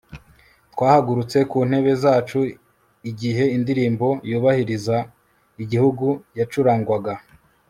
twahagurutse 0.73 1.37
ku 1.51 1.57
ntebe 1.67 1.91
zacu 2.03 2.39
igihe 3.09 3.43
indirimbo 3.57 4.07
yubahiriza 4.29 4.97
igihugu 5.63 6.07
yacurangwaga 6.37 7.13